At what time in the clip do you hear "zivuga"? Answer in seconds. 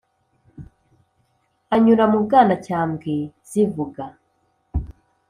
3.49-4.03